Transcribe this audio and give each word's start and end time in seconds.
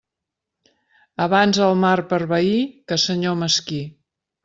Abans 1.27 1.61
el 1.67 1.79
mar 1.83 1.93
per 2.15 2.21
veí 2.35 2.59
que 2.89 3.01
senyor 3.07 3.41
mesquí. 3.47 3.85